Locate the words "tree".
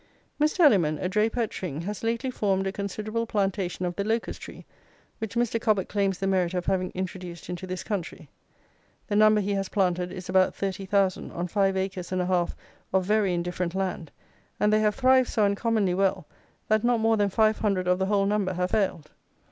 4.41-4.65